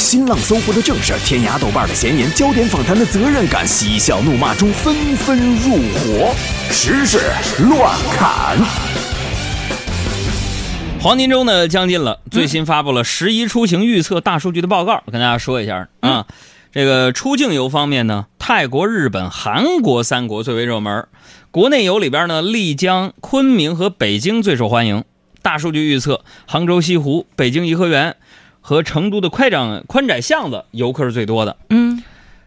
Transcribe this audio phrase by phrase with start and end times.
[0.00, 6.34] 新浪、搜狐的正事，天涯、豆瓣的闲言，焦点访谈的责任感，嬉笑怒骂中纷纷入伙，
[6.70, 7.20] 时事
[7.68, 8.56] 乱砍。
[11.02, 16.26] 黄金周呢将近了，最新发布了十一出行预测大数据的报告，跟大家说一下啊。
[16.72, 21.06] 这个出境游方面呢，泰国、日本、韩国三国最为热门。
[21.50, 25.04] 国内游里边呢，丽江、昆明和北京最受欢迎。
[25.42, 28.16] 大数据预测，杭州西湖、北京颐和园
[28.60, 31.56] 和成都的宽窄宽窄巷子游客是最多的。
[31.70, 32.02] 嗯，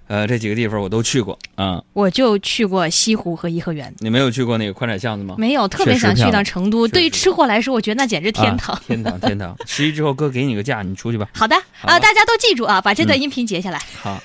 [0.08, 1.84] 呃，这几个地方我都去过啊。
[1.94, 3.94] 我就去过西湖和颐和园。
[4.00, 5.36] 你没有去过那个宽窄巷子吗？
[5.38, 6.88] 没有，特别想去趟成都。
[6.88, 8.80] 对于吃货来说，我觉得那简直天堂。
[8.86, 9.56] 天堂，天堂！
[9.66, 11.28] 十一之后，哥给你个假，你出去吧。
[11.34, 13.80] 好的啊，大家都记住啊，把这段音频截下来。
[14.02, 14.22] 好，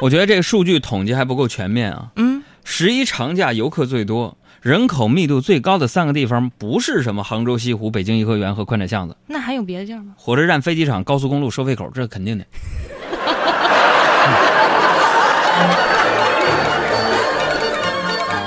[0.00, 2.08] 我觉得这个数据统计还不够全面啊。
[2.16, 4.36] 嗯，十一长假游客最多。
[4.62, 10.12] 人口密度最高的三个地方不是什么杭州西湖、北京颐和园和宽窄巷子，那还有别的地儿吗？
[10.16, 12.44] 火车站、飞机场、高速公路、收费口，这肯定的。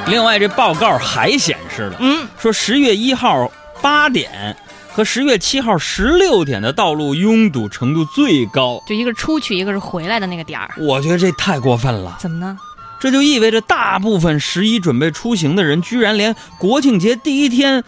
[0.07, 4.55] 另外，这报告还显示了，嗯，说十月一号八点
[4.93, 10.69] 和十月七号十六点的道路拥堵程度最高，就一个出去，一个是回来的那个点儿。
[10.77, 12.15] 我觉得这太过分了。
[12.21, 12.57] 怎么呢？
[12.99, 17.83] 这就意味着大部分十一准备出行的人，居然连国庆节第一天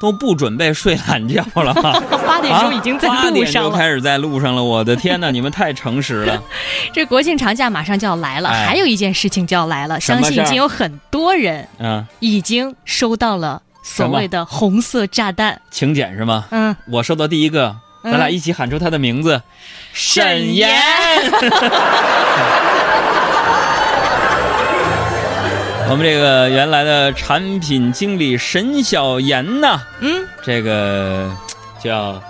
[0.00, 1.74] 都不准备睡懒觉了。
[2.26, 4.62] 八点钟已经在路上了，八点就开始在路上了。
[4.62, 6.42] 我的天哪，你们太诚实了。
[6.92, 16.46] 这国庆长假马上就要来了，还有一件事情就要来了，相信已经有很多人嗯已经收到了所谓的红色炸弹请柬是吗？
[16.50, 19.42] 嗯，我收到第一个，咱俩一起喊出他的名字，
[19.92, 20.70] 沈岩。
[25.90, 31.30] 我们这个原来的产品经理沈小妍呐，嗯，这个
[31.82, 32.22] 就要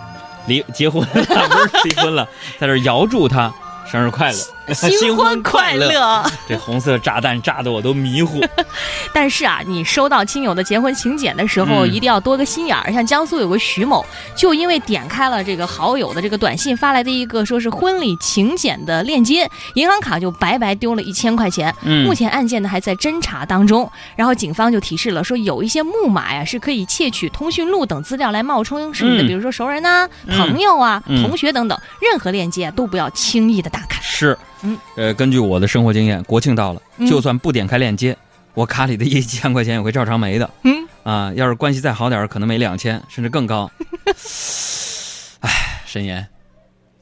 [0.47, 2.27] 离结婚了， 不是离婚了，
[2.59, 3.53] 在这遥祝他
[3.91, 4.39] 生日快乐。
[4.75, 6.25] 新婚快乐！
[6.49, 8.41] 这红色炸弹炸得我都迷糊。
[9.15, 12.93] 但是啊，你收到亲友的结婚请柬的时候，一定要多个心眼儿。
[12.93, 14.05] 像江苏有个徐某，
[14.37, 21.75] 就因为点开了这个好友的这个短信发来的一个说是婚礼请柬的链接，银行卡就白白丢了一千块钱。
[21.83, 23.91] 嗯，目前案件呢还在侦查当中。
[24.17, 34.01] 然后警方就提示了，说有一些木马呀是可以窃取通讯录等资料来冒充是你的，比如说熟人呐、朋友啊、同学等等，任何链接都不要轻易的打开。
[34.03, 34.37] 是。
[34.63, 38.17] 嗯，呃，根据我的生活经验，国庆到了，就算不点开链接，
[38.55, 40.51] 我卡里的一千块钱也会照常没的。
[40.65, 43.71] 嗯，啊，要是关系再好点，可能没两千，甚至更高。
[45.41, 45.51] 哎，
[45.87, 46.27] 沈岩，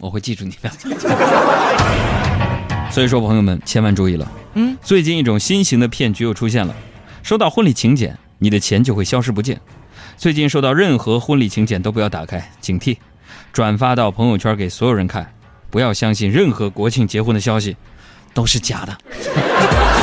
[0.00, 0.70] 我会记住你的。
[2.90, 4.30] 所以说，朋友们千万注意了。
[4.54, 6.74] 嗯，最近一种新型的骗局又出现了，
[7.22, 9.60] 收到婚礼请柬，你的钱就会消失不见。
[10.16, 12.96] 最近收到任何婚礼请柬都不要打开，警惕，
[13.52, 15.30] 转发到朋友圈给所有人看。
[15.76, 17.76] 不要相信任何国庆结婚的消息，
[18.32, 19.95] 都是假的。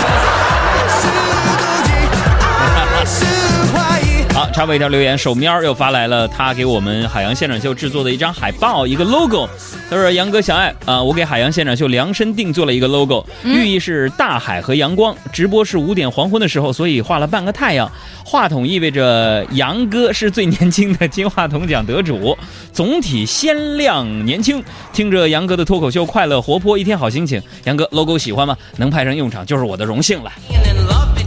[4.53, 9.49] 插播一条留言，手喵又发来了，他给我们海洋现场秀制作的一张海报，一个 logo。
[9.89, 15.15] 他说：“杨哥小爱啊，我给海洋现场秀量身定做了一个 logo，寓意是大海和阳光。
[15.31, 17.91] 直播是五点黄昏的时候，所以画了半个太阳。
[18.23, 22.37] 话筒意味着杨哥是最年轻的金话筒奖得主，
[22.71, 24.63] 总体鲜亮年轻。
[24.93, 27.41] 听着杨哥的脱口秀，快乐活泼，一天好心情。
[27.63, 28.55] 杨哥 logo 喜欢吗？
[28.77, 30.31] 能派上用场就是我的荣幸了。”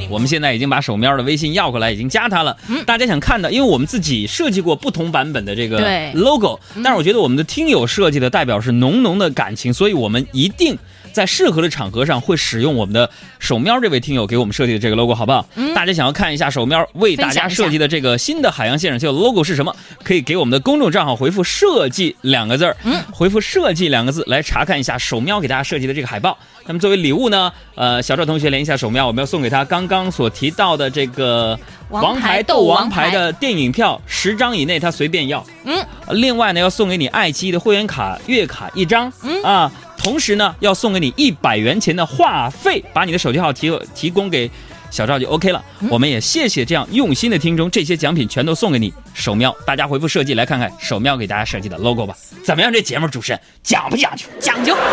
[0.08, 2.56] 我们现在已经把手喵的微信要过来，已经加他了。
[2.86, 5.78] 大家想看的，因为我们自己设计过不同版本的这个
[6.14, 10.76] logo，但是我觉得我们的听友设计的代表是浓浓的感情，所以我们一定
[11.16, 15.46] 在适合的场合上会使用我们的手喵这位听友给我们设计的这个 logo，好不好？
[15.74, 19.74] 大家想要看一下手喵为大家设计的这个新的海洋现场秀 logo 是什么？
[20.04, 22.76] 可以给我们的公众账号回复“设计”两个字儿，
[23.10, 26.36] 回复“设计”两个字来查看一下手喵给大家设计的这个海报。
[26.66, 35.42] 那么作为礼物呢，呃，小赵同学连一下手喵，我们要送给他刚刚所提到的这个王牌斗王牌的电影票十张以内，他随便要。
[35.64, 39.10] 嗯，另外呢，要送给你爱奇艺的会员卡月卡一张。
[39.22, 39.72] 嗯啊，
[40.06, 44.48] 同时呢，要送给你一百元钱的话费，把你的手机号提提供给
[44.88, 45.60] 小赵就 OK 了。
[45.90, 49.52] 我们也谢谢这样用心的听众，这些奖品全都送给你手喵。
[49.66, 52.14] 大家回复设计来看看手喵给大家设计的 logo 吧。
[52.44, 52.72] 怎么样？
[52.72, 54.26] 这节目主持人讲不讲究？
[54.38, 54.76] 讲究。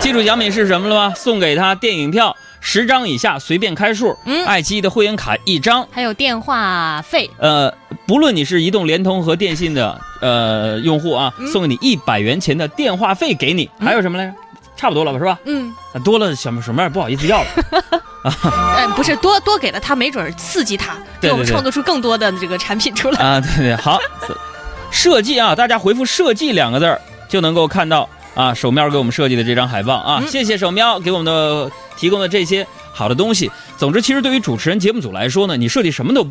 [0.00, 1.12] 记住奖品是什么了吗？
[1.14, 2.34] 送给他电影票
[2.66, 4.16] 十张以下，随便开数。
[4.24, 7.30] 嗯，爱奇艺的会员卡一张，还有电话费。
[7.36, 7.70] 呃，
[8.06, 13.68] 不论你是移动、联通和电信的呃用户啊，送给你一百元钱的电话费给你。
[13.78, 14.34] 还有什么来着？
[14.76, 15.38] 差不多了吧，是吧？
[15.44, 15.72] 嗯，
[16.02, 17.48] 多了什么什么也不好意思要了。
[18.76, 23.40] 哎， 不是多多给了他，没准刺激他，给我们创作出更多的这个产品出来啊！
[23.40, 24.00] 对对，好。
[24.90, 33.50] 设计啊，大家回复“设计”两个字儿就能够看到啊，手喵给我们设计的这张海报啊，嗯谢谢手喵给我们的提供的这些好的东西。
[33.76, 36.26] 总之，其实对于主持人、节目组来说呢，你设计什么都。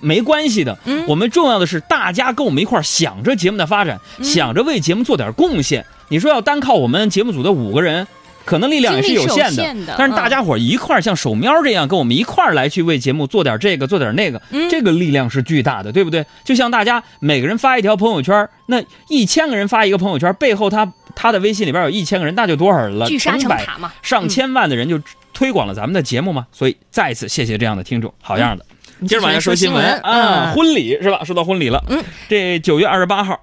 [0.00, 5.86] 没关系的，嗯我们重要的是大家跟我们一块儿想着节目的发展，嗯想着为节目做点贡献。
[6.08, 8.06] 你说要单靠我们节目组的五个人，
[8.44, 9.94] 可能力量也是有限的。
[9.96, 16.26] 但是大家伙儿一块儿像手喵这样跟我们一块儿来去为节目做点这个做点那个，嗯这个力量是巨大的，对不对？
[16.44, 23.06] 就像大家每个人发一条朋友圈，那一千个人发一个朋友圈，背后他他的微信里边有一千个人，那就多少人了？
[23.06, 23.92] 聚沙成百成塔嘛。
[24.02, 25.00] 上千万的人就
[25.32, 26.46] 推广了咱们的节目嘛。
[26.52, 28.64] 所以再一次谢谢这样的听众，好样的。
[29.08, 31.24] 接着往下说新闻啊，嗯婚礼是吧？
[31.24, 33.40] 说到婚礼了，嗯，这九月二十八号，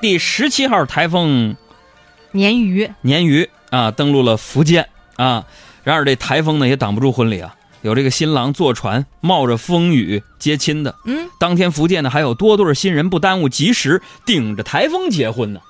[0.00, 1.54] 第十七号台风
[2.32, 5.44] 鲶鱼，鲶鱼啊登陆了福建啊，
[5.84, 10.94] 然而这台风呢也挡不住婚礼啊，有这个新郎坐船冒着风雨接亲的。
[11.04, 15.60] 嗯，当天福建呢还有多对新人不耽误及时顶着台风结婚呢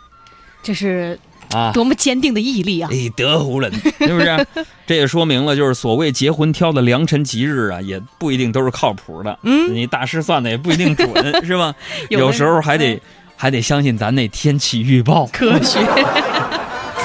[0.63, 1.19] 这是
[1.53, 1.71] 啊。
[1.73, 2.89] 多么坚定的毅力啊！
[2.93, 4.47] 哎，德湖人 是不是？
[4.87, 9.39] 这也说明了，就是所谓结婚挑的良辰吉日啊，也不一定都是靠谱的。
[9.43, 11.09] 嗯，你大师算的也不一定准，
[11.45, 11.75] 是吧？
[12.09, 13.01] 有有时候还得
[13.37, 15.27] 还得相信咱那天气预报。
[15.33, 15.81] 科学。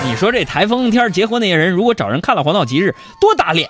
[0.04, 3.70] 你说这台风天结婚那些人，如果找人看了黄道吉日，多打脸！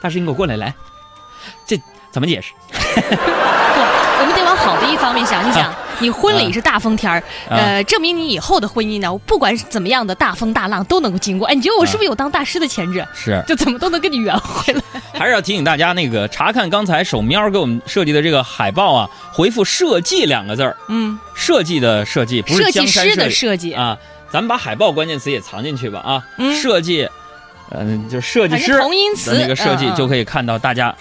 [0.00, 0.72] 大师，你给我过来，来，
[1.66, 1.76] 这
[2.12, 2.52] 怎么解释？
[2.70, 7.18] 不我们得往好的一方面想一想，你婚礼是大风天儿，
[7.48, 11.46] 啊呃，证明你以后的婚姻呢，不管是怎么样的大风大浪都能够经过。
[11.48, 13.06] 哎，你觉得我是不是有当大师的潜质？
[13.14, 14.80] 是，就怎么都能跟你圆回来。
[15.12, 23.96] 还是要提醒大家，那个查看刚才手喵给我们设计的这个海报啊，回复“设计”两个字儿，嗯，设计的设计，不是设计师的设计，啊。
[24.30, 27.08] 咱们把海报关键词也藏进去吧啊，嗯设计，
[27.70, 30.92] 嗯、就设计师同音词的那个设计就可以看到大家。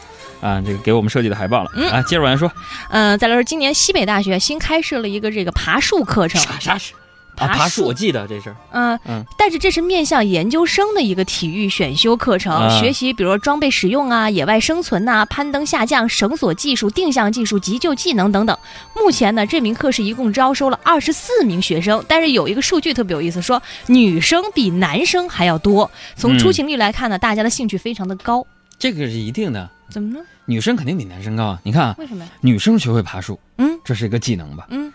[0.44, 2.02] 啊，这个给我们设计的海报了、嗯啊！
[2.02, 2.52] 接着往下说，
[2.90, 7.00] 嗯，再来说，今年西北大学新开设了一个这个爬树课程，啥啥是啊？
[7.36, 8.56] 爬爬树，我记得这事儿。
[8.74, 18.58] 嗯嗯但是这是面向研究生的一个体育选修课程，啊学习比如说装备使用啊、野外生存呐、攀登下降、绳索技术、定向技术、急救技能等等。
[18.96, 25.90] 目前呢，这名课是一共招收了二十四名学生，但是有一个数据特别有意思，说女生比男生还要多。
[26.18, 28.46] 从嗯出勤率来看呢，大家的兴趣非常的高。
[28.78, 30.20] 这个是一定的，怎么呢？
[30.46, 31.60] 女生肯定比男生高啊！
[31.64, 32.32] 你看啊，为什么呀？
[32.42, 34.68] 女生学会爬树，嗯这是一个技能吧？
[34.70, 34.92] 嗯，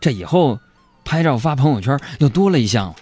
[0.00, 0.58] 这以后
[1.04, 2.94] 拍照发朋友圈又多了一项。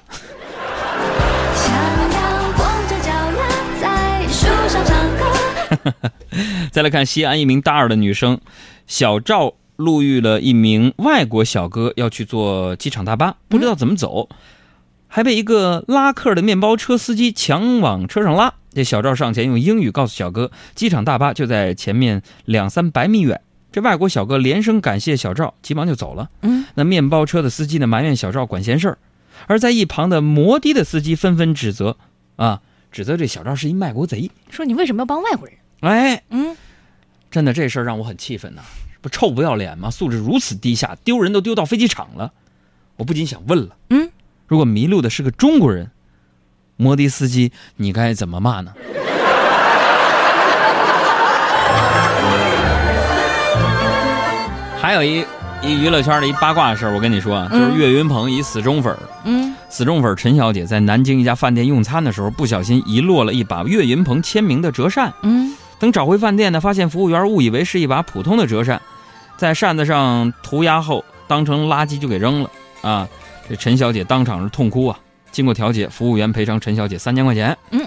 [6.71, 8.41] 再来看西安一名大二的女生
[8.87, 14.29] 小赵路遇了一名外国小哥要去坐机场大巴，不知道怎么走，
[15.09, 18.55] 还被一个拉客的面包车司机强往车上拉。
[18.75, 23.41] 这小赵上前用英语告诉小哥，机场大巴就在前面两三百米远。
[23.71, 26.31] 这外国小哥连声感谢小赵，急忙就走了。
[26.43, 28.99] 嗯，那面包车的司机呢埋怨小赵管闲事儿，
[29.47, 31.97] 而在一旁的摩的的司机纷纷指责，
[32.37, 32.61] 啊，
[32.93, 34.31] 指责这小赵是一卖国贼。
[34.51, 35.57] 说你为什么要帮外国人？
[35.81, 36.57] 哎，嗯，
[37.31, 38.63] 真的这事儿让我很气愤呐、
[39.01, 39.91] 不臭不要脸吗？
[39.91, 42.33] 素质如此低下，丢人都丢到飞机场了。
[42.97, 44.09] 我不禁想问了，嗯，
[44.47, 45.91] 如果迷路的是个中国人，
[46.77, 48.73] 摩的司机，你该怎么骂呢？
[54.81, 55.25] 还有一
[55.63, 65.11] 一娱乐圈的一八卦事儿，我跟你说啊，就是嗯岳云鹏一死忠粉儿，嗯，死忠粉陈小姐在南京一家饭店用餐的时候，不小心遗落了一把岳云鹏签名的折扇。
[65.23, 68.83] 嗯，等找回饭店呢，发现服务员误以为是一把普通的折扇，
[69.39, 72.51] 在扇子上涂鸦后，当成垃圾就给扔了
[72.83, 73.09] 啊！
[73.49, 74.99] 这陈小姐当场是痛哭啊！
[75.35, 77.59] 经过调解，服务员赔偿陈小姐三千块钱。
[77.73, 77.85] 嗯，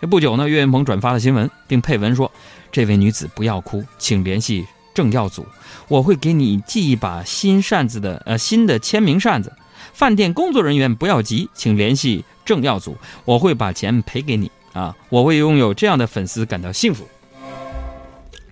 [0.00, 2.30] 这不久呢，岳云鹏转发了新闻，并配文说
[2.72, 5.46] ：“这位女子不要哭，请联系政要组，
[5.86, 9.52] 我会给你寄一把新扇子的呃新的签名扇子。
[9.92, 14.96] 饭店工作人员不要急，请联系政要组，我会把钱赔给你啊！
[15.08, 17.06] 我为拥有这样的粉丝感到幸福。”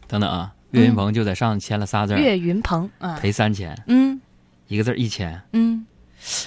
[0.07, 4.21] 等等啊，岳云鹏就在上签了仨字儿，岳云鹏啊，赔三千，嗯
[4.69, 5.43] 一个字儿一千。
[5.53, 5.85] 嗯，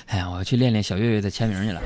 [0.08, 1.82] 哎呀，我要去练练小岳岳的签名去了。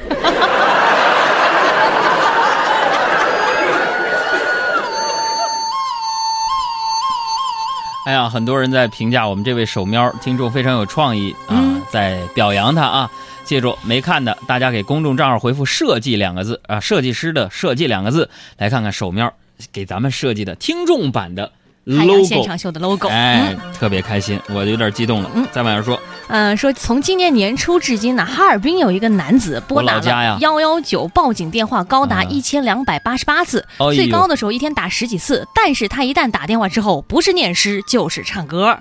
[8.05, 13.12] 哎呀，很多人在评价我们这位手喵听众非常有创意啊，嗯在表扬他啊。
[13.45, 19.31] 记住，没看的大家给公众账号回复“设计”两个字啊，设计师的“设计”两个字，来看看手喵
[19.71, 21.51] 给咱们设计的听众版的
[21.85, 22.41] 海洋现。
[22.43, 25.29] 场秀的 logo，哎嗯，特别开心，我有点激动了。
[25.33, 35.47] 嗯再往下说，嗯，说从今年年初至今呢，哈尔滨有一个男子拨打了幺幺九报警电话高达啊一千两百八十八次，最高的时候一天打十几次。
[35.55, 38.79] 但是他一旦打电话之后，不是念诗就是唱歌。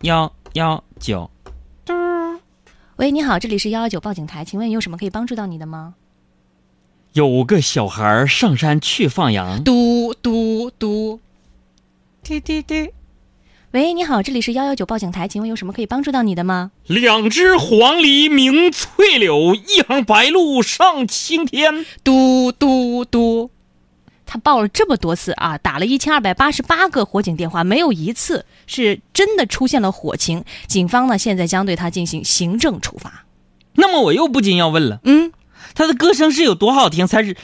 [0.00, 1.30] 幺幺九。
[1.84, 1.94] 嘟
[2.96, 5.94] 喂，你好，这里是幺幺九报警台，请问有什么可以帮助到你的吗？
[7.12, 11.20] 有个小孩儿上山去放羊，嘟嘟嘟。
[12.24, 12.88] 滴滴滴，
[13.72, 16.70] 喂，你好，这里是幺幺九报警台，请问有什么可以帮助到你的吗？
[16.86, 21.84] 两只黄鹂鸣翠柳，一行白鹭上青天。
[22.04, 23.50] 嘟嘟嘟。
[24.24, 30.44] 他报了这么多次啊，打了一千二百八十八个火警电话，没有一次是真的出现了火情。
[30.68, 33.24] 警方呢，现在将对他进行行政处罚。
[33.74, 35.32] 那么我又不禁要问了，嗯，
[35.74, 37.36] 他的歌声是有多好听才是？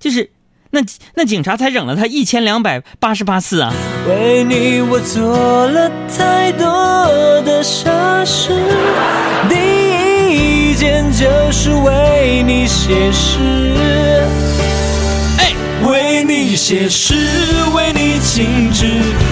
[0.00, 0.32] 就是
[0.70, 0.80] 那
[1.14, 3.72] 那警察才整了他一千两百八十八次啊！
[4.06, 6.66] 为你我做了太多
[7.42, 7.90] 的傻
[8.24, 8.50] 事，
[9.48, 13.38] 第一件就是为你写诗。
[15.38, 15.54] 哎，
[15.86, 17.14] 为你写诗，
[17.74, 18.86] 为你静止，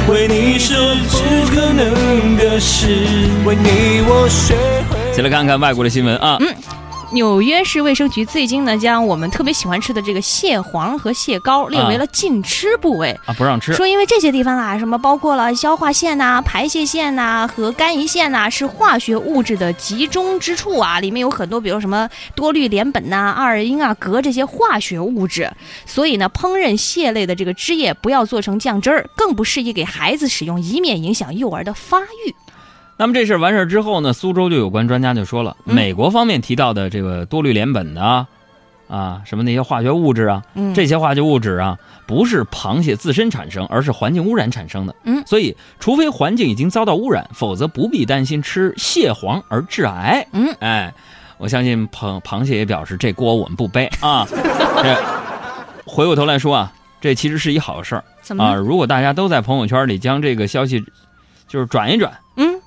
[0.08, 0.74] 为你是
[1.10, 1.18] 不
[1.54, 2.86] 可能的事，
[3.44, 4.54] 为你我学
[4.88, 5.14] 会。
[5.14, 6.38] 先来看看外国的新闻啊。
[7.16, 13.18] 纽约市卫生局最近呢，将我们特别喜欢吃的这个蟹黄和蟹膏列为了禁吃部位。
[13.24, 13.72] 啊，不让吃。
[13.72, 25.50] 说因为这些地方啊，什么包括了消化腺呐、排泄腺呐和肝胰腺呐，是化学物质的集中之处啊，里面有很多，比如什么多氯联苯呐、二英啊、镉这些化学物质，
[25.86, 32.34] 所以呢，烹饪蟹类的这个汁液不要做成酱汁儿，更不适宜给孩子使用，以免影响幼儿的发育。
[32.98, 38.26] 那么这事儿完事儿之后呢，苏州就有关专家就说了，嗯美国方面提到的这个多氯联苯的啊，
[38.88, 44.94] 啊什么那些化学物质啊，嗯这些化学物质啊，不是螃蟹自身产生，而是环境污染产生的。
[45.04, 50.26] 嗯所以除非环境已经遭到污染，否则不必担心吃蟹黄而致癌。
[50.32, 50.94] 嗯，哎，
[51.36, 54.26] 我相信螃螃蟹也表示这锅我们不背啊。
[54.82, 54.96] 这
[55.84, 58.04] 回过头来说啊，这其实是一好事儿啊。
[58.22, 58.54] 怎么啊？
[58.54, 60.82] 如果大家都在朋友圈里将这个消息
[61.46, 62.10] 就是转一转。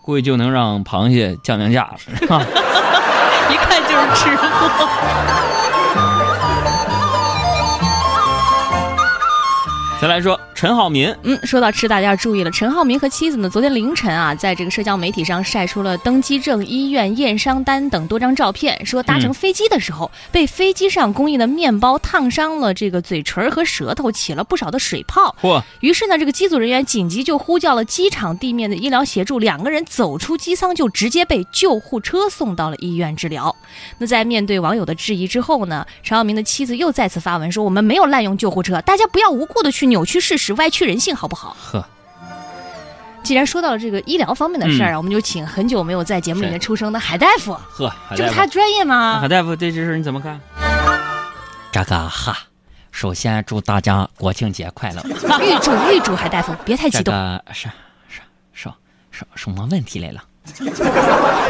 [0.10, 2.42] 估计就能让螃蟹降降价了，是吧？
[3.48, 4.90] 一看就是吃货。
[10.02, 12.52] 再来说陈浩民，嗯，说到吃，大家要注意了。
[12.52, 25.36] 陈浩民和妻子呢，昨天凌晨啊，在这个社交媒体上晒出了登机证、医院验伤单等多张照片，说搭乘飞机的时候、被飞机上供应的面包烫伤了这个嘴唇和舌头，起了不少的水泡。
[25.42, 33.54] 嚯，于是呢，这个机组人员紧急就呼叫了机场地面的医疗协助，两个人走出机舱就直接被救护车送到了医院治疗。
[33.98, 41.84] 那在面对网友的质疑之后呢，陈浩民的妻子又再次发文说：“我们没有滥用救护车，大家不要无故的去扭曲事实、歪曲人性，好不好呵，？”
[43.22, 49.28] 既然说到了这个医疗方面的事儿啊，嗯我们就请很久没有在节目里面出声的海大夫，呵，这不他专业吗海？
[49.28, 50.40] 大夫对，这件事你怎么看？
[51.72, 52.38] 这个哈，
[52.92, 55.02] 首先祝大家国庆节快乐。
[55.44, 57.70] 预祝预祝海大夫别太激这动，个是
[58.08, 58.22] 是
[58.54, 58.70] 是
[59.12, 60.24] 什什么问题来了？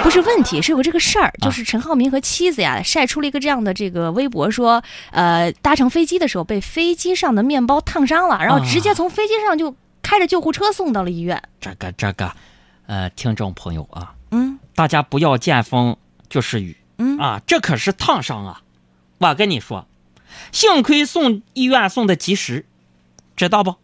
[0.03, 11.41] 不是问题，是有这个事儿，啊就是陈浩民和妻子呀晒出了一个这样的这个微博，说，呃，搭乘飞机的时候被飞机上的面包烫伤了，然后直接从飞机上就开着救护车送到了医院。
[11.59, 12.31] 这个这个，
[12.87, 15.97] 呃，听众朋友啊，嗯大家不要见风
[16.29, 18.61] 就是雨嗯啊，这可是烫伤啊！
[19.17, 19.87] 我跟你说，
[20.51, 22.65] 幸亏送医院送的及时，
[23.35, 23.75] 知道不？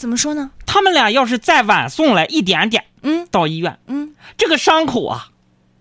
[0.00, 0.50] 怎么说呢？
[0.64, 5.28] 他们俩要是再晚送来一点点嗯到医院，嗯这个伤口啊，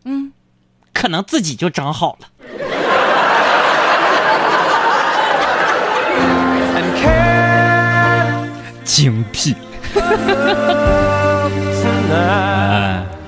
[0.04, 0.34] 嗯，
[0.94, 2.28] 可能自己就长好了。
[8.84, 9.56] 精辟。
[11.82, 13.06] tonight.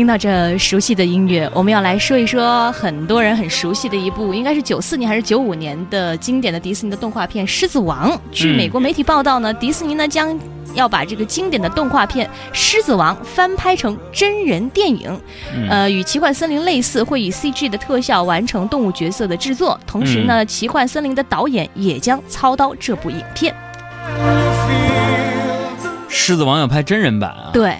[0.00, 8.10] 听到这熟悉的音乐，我们要来说一说很多人很熟悉的一部，应该是九四年还是九五年的经典的迪士尼的动画片《狮子王》。
[8.32, 10.34] 据嗯美国媒体报道呢，迪士尼呢将
[10.72, 15.20] 要把这个经典的动画片《狮子王》翻拍成真人电影，
[15.54, 19.78] 嗯呃，与《奇幻森林》类似，会以 CG 的特效完成动物角色的制作。
[19.86, 23.54] 同时呢，奇幻森林》的导演也将操刀这部影片。
[26.08, 27.50] 狮子王要拍真人版啊！
[27.52, 27.76] 对，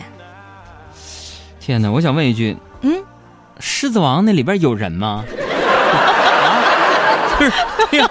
[1.61, 3.03] 天哪，我想问一句，嗯，
[3.61, 5.25] 狮子王那里边有人吗？
[5.31, 7.53] 啊，不是，
[7.93, 8.11] 哎呀，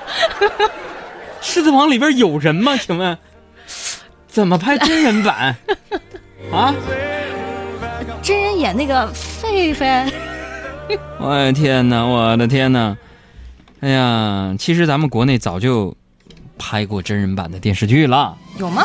[1.42, 2.78] 狮子王里边有人吗？
[2.78, 3.18] 请问，
[4.28, 5.56] 怎么拍真人版？
[6.54, 6.74] 啊，
[8.22, 10.10] 真人演那个狒狒，
[11.20, 12.96] 我 的天哪，我的天哪！
[13.82, 15.96] 哎呀，其实咱们国内早就
[16.58, 18.38] 拍过真人版的电视剧了。
[18.58, 18.84] 有吗？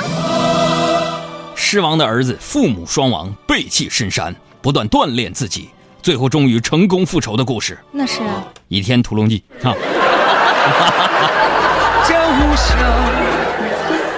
[1.56, 5.68] 狮王的儿子父母双亡，背弃深山，不断锻炼自己，
[6.00, 9.74] 最后终于成功复仇的故事，《那是啊倚天屠龙记》啊。
[12.08, 12.74] 江湖笑，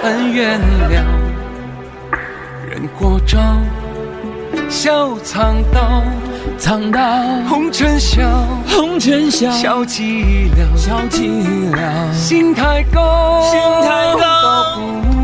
[0.03, 1.03] 恩怨了，
[2.65, 3.37] 人过招，
[4.69, 6.01] 笑藏刀，
[6.57, 7.01] 藏刀
[7.49, 14.79] 红尘笑，红尘笑，笑寂寥，笑寂寥，心太高，心太高到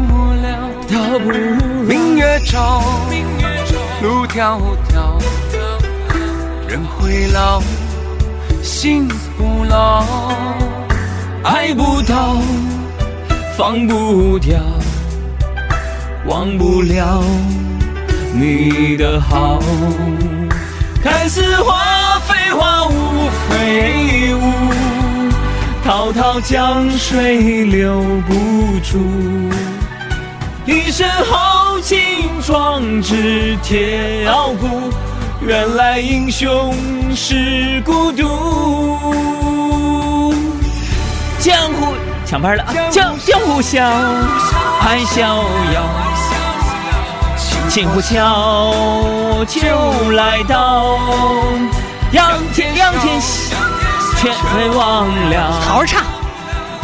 [0.10, 0.68] 不了。
[0.90, 1.38] 到不了
[1.88, 2.84] 明月照，
[4.04, 5.18] 路迢迢，
[6.68, 7.62] 人会老，
[8.62, 9.08] 心
[9.38, 10.04] 不老。
[11.42, 12.36] 爱不到，
[13.58, 14.60] 放不掉，
[16.26, 17.24] 忘不了
[18.34, 19.58] 你的好。
[21.02, 24.42] 看似花非花，雾非雾，
[25.86, 28.34] 滔滔江水留不
[28.84, 29.00] 住。
[30.66, 32.00] 一身豪情
[32.42, 34.90] 壮志铁傲骨，
[35.42, 36.74] 原来英雄
[37.14, 39.04] 是孤独。
[41.38, 41.94] 江湖
[42.26, 42.74] 抢拍了啊！
[42.90, 43.92] 江江湖笑，
[44.80, 45.44] 还逍
[45.74, 45.84] 遥，
[47.68, 48.74] 轻忽巧
[49.46, 49.60] 就
[50.12, 50.98] 来到，
[52.14, 53.20] 仰天仰天
[54.16, 54.34] 全
[54.74, 55.52] 忘了。
[55.60, 56.02] 好好唱。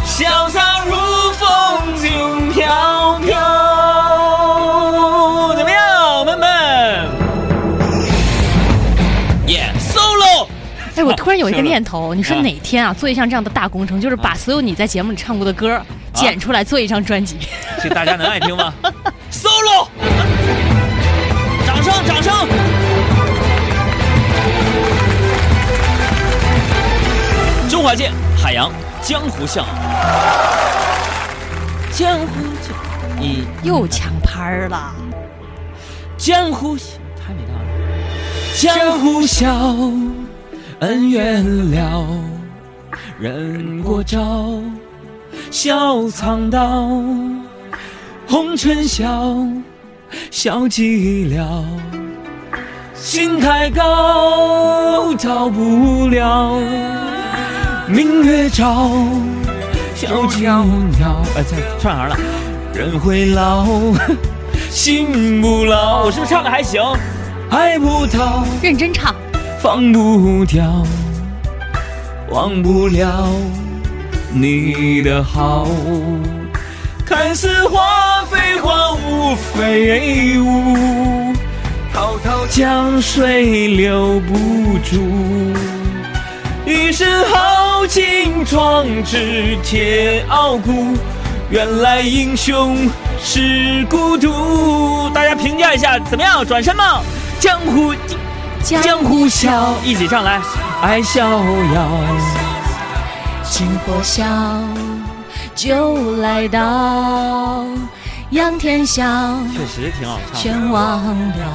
[0.04, 0.92] 潇洒如
[1.32, 3.69] 风轻飘飘。
[11.10, 17.36] 我突然有一个念头，你说啊哪天啊，做一项这样的大工程，就是把所有你在节目里唱过的歌剪出来，做一张专辑。
[17.82, 18.72] 这大家能爱听吗？
[19.32, 19.88] solo！
[21.66, 22.32] 掌声，掌声！
[27.68, 28.70] 中华剑，海洋，
[29.02, 29.66] 江湖笑。
[31.92, 32.26] 江湖
[32.62, 32.72] 笑，
[33.18, 34.94] 你又抢拍儿了，
[36.16, 36.84] 江湖笑，
[37.16, 37.66] 太没道理。
[38.56, 39.48] 江湖笑，
[40.80, 42.06] 恩怨了，
[43.18, 44.62] 人过招，
[45.50, 46.88] 笑藏刀，
[48.26, 49.46] 红尘笑，
[50.30, 51.62] 笑寂寥，
[52.94, 56.58] 心太高，逃不了，
[57.86, 58.90] 明月照，
[59.94, 60.64] 小寂寥。
[61.36, 62.16] 哎，再串行了，
[62.72, 63.66] 人会老。
[64.70, 66.82] 心不老，我是不是唱的还行？
[67.50, 69.14] 爱不到，认真唱。
[69.62, 70.86] 放不掉，
[72.30, 73.28] 忘不了
[74.32, 75.68] 你的好。
[77.04, 81.34] 看似花非花，雾非雾，
[81.92, 85.52] 滔滔江水留不住。
[86.64, 90.96] 一身豪情壮志铁傲骨，
[91.50, 92.88] 原来英雄
[93.22, 95.10] 是孤独。
[95.12, 96.46] 大家评价一下怎么样？
[96.46, 97.02] 转身吗？
[97.38, 97.92] 江湖
[98.62, 100.40] 江湖笑，一起唱来，
[100.82, 101.88] 爱逍遥。
[103.42, 104.24] 情或笑，
[105.54, 107.64] 就来到，
[108.30, 109.04] 仰天笑，
[109.52, 110.38] 确实挺好唱的。
[110.38, 111.46] 全忘了。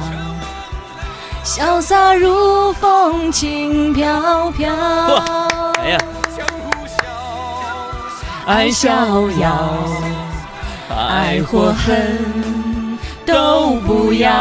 [1.44, 4.74] 潇洒如风，轻飘飘。
[5.80, 5.98] 哎呀，
[8.46, 9.78] 爱逍遥，
[10.90, 12.18] 爱或恨
[13.24, 14.32] 都不要，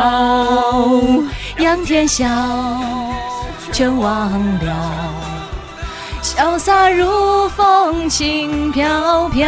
[1.60, 2.28] 仰天笑，
[3.72, 5.14] 全忘了。
[6.22, 9.48] 潇洒如风，轻飘飘。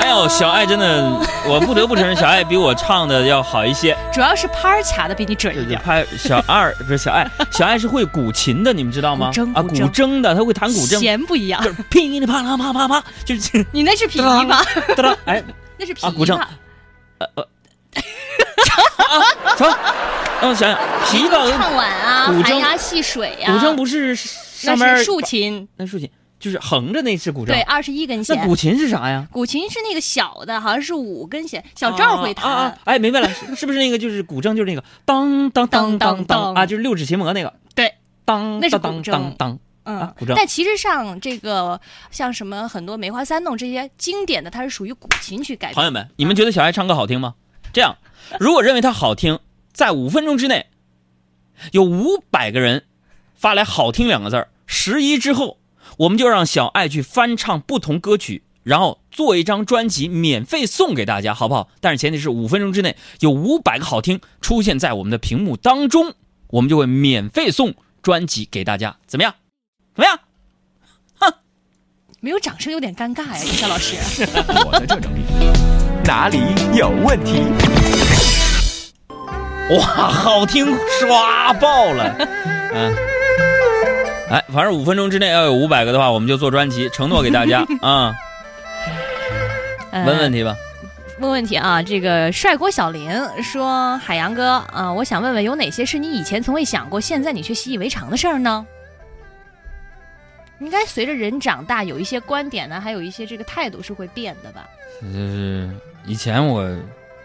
[0.00, 3.96] 哎呦，小爱真的，我不得不承认，小爱比我唱的要好一些。
[4.12, 5.78] 主要是拍儿卡的比你准一点。
[5.80, 9.30] 拍小二不是小爱，小爱是会古琴的，你们知道吗？
[9.54, 15.42] 啊，古筝的，他会弹古筝，弦不一样就，是噼里啪啦啪啪啪，就是你那是琵琶，哒哒，哎，
[15.78, 16.46] 那是古筝琶。
[19.58, 19.76] 什么？
[20.40, 28.36] 让我想想，琵琶唱碗啊，古筝戏水呀、古筝不是上面那是竖琴，那竖琴就是横着那是古筝，对，二十一根弦。
[28.36, 29.26] 那古琴是啥呀？
[29.32, 32.44] 古琴是那个小的，好像是五根弦，小赵会弹。
[32.44, 37.92] 啊啊啊哎，明白了，是是不是那个就是古筝，就是那个当当当当当啊，就是六指琴魔那个对，
[38.24, 41.80] 当那是当古筝当当，嗯啊古筝但其实上这个
[42.12, 45.74] 像什么很多梅花三弄这些经典的，它是属于古琴去改编。
[45.74, 47.34] 朋友们，你们觉得小爱唱歌好听吗？
[47.72, 47.96] 这样，
[48.38, 49.40] 如果认为它好听，
[49.78, 50.66] 在五分钟之内，
[51.70, 52.82] 有五百个人
[53.36, 55.58] 发来“好听”两个字儿，十一之后，
[55.98, 61.68] 我们就让小爱去翻唱不同歌曲，然后做一张专辑免费送给大家，好不好？
[61.80, 66.12] 但是前提是五分钟之内有五百个好听出现在我们的屏幕当中，
[66.48, 69.32] 我们就会免费送专辑给大家，怎么样？
[69.94, 70.18] 怎么样？
[72.20, 73.94] 没有掌声有点尴尬呀，李笑老师。
[74.66, 75.20] 我的这种力
[76.02, 76.40] 哪里
[76.76, 78.37] 有问题？
[79.76, 80.66] 哇，好听
[80.98, 82.16] 刷爆了，
[82.72, 82.94] 嗯，
[84.30, 88.14] 哎，反正五分钟之内要有五百个的话，我们就做专辑，承诺给大家 啊。
[89.90, 90.54] 呃问问题吧，
[91.18, 93.10] 问问题啊，这个帅锅小林
[93.42, 98.66] 说：“海洋哥啊，我想问问，有哪些是你以前从未想过，现在你却习以为常的事儿呢？”
[100.60, 104.66] 应该随着人长大，有一些观点呢，还有一些这个态度是会变的吧？
[105.02, 105.68] 就是
[106.04, 106.68] 以前我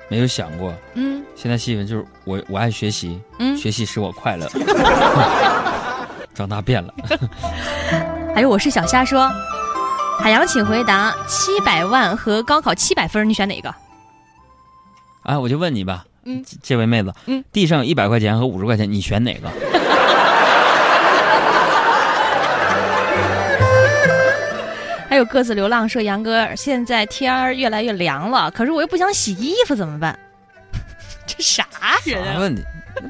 [0.09, 4.47] 没有想过，嗯现在新闻就是我我爱学习，嗯，学习使我快乐。
[6.33, 6.93] 长大变了，
[8.33, 9.29] 还有我是小虾说，
[10.19, 13.73] 海洋，请回答：七百万和高考七百分，你选哪个？
[15.23, 19.51] 啊，我就问你吧，嗯这这位妹子，嗯，地上有一百块钱和五十块钱，你选哪个？
[25.23, 30.19] 有各自流浪说，杨哥，现在天儿越来越凉了，可是我又不想洗衣服，怎么办？
[31.25, 31.65] 这啥
[32.03, 32.33] 人啊？
[32.33, 32.61] 啥问题？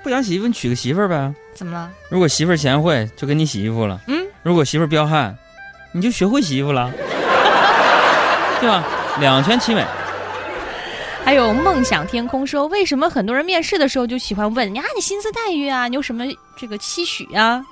[0.03, 1.33] 不想洗衣服，你娶个媳妇儿呗。
[1.55, 1.89] 怎么了？
[2.09, 5.35] 如果媳妇儿贤惠，就给你洗衣服了；嗯，如果媳妇儿彪悍，
[5.91, 6.91] 你就学会洗衣服了，
[8.61, 8.83] 对吧？
[9.19, 9.83] 两全其美。
[11.25, 17.65] 还有梦想天空说，为什么很多人面试的时候就喜欢问你啊，你薪资待遇啊，你有什么这个期许啊？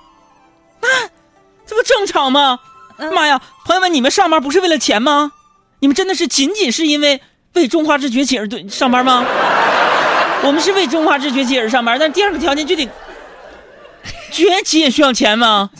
[1.67, 2.59] 这不正常吗？
[3.01, 5.31] 嗯妈呀，朋友们，你们上班不是为了钱吗？
[5.79, 7.19] 你们真的是仅仅是因为
[7.53, 9.25] 为中华之崛起而对上班吗？
[10.43, 12.87] 我们是为中华之崛起而上班，但是第二个条件就得
[14.31, 15.71] 崛起也需要钱吗？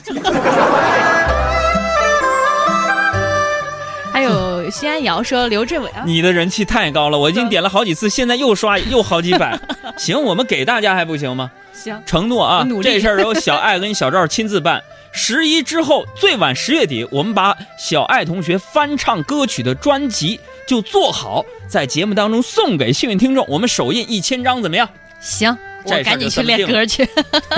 [4.12, 9.60] 还有西安瑶说，刘志伟啊，你的人气太高了，我已经点了好几次，现在又刷又好几百。
[9.96, 11.52] 行，我们给大家还不行吗？
[11.74, 14.84] 行，承诺啊这事儿由小爱跟小赵亲自办。
[15.14, 23.46] 十一之后，最晚十月底，我们把小爱同学翻唱歌曲的专辑就做好，在节目当中送给幸运听众。
[23.50, 24.88] 我们首印一千张，怎么样？
[25.20, 27.06] 行，我赶紧去练歌去。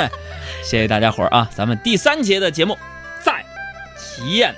[0.64, 1.48] 谢谢大家伙儿啊！
[1.54, 2.76] 咱们第三节的节目
[3.22, 3.46] 再
[4.00, 4.56] 体验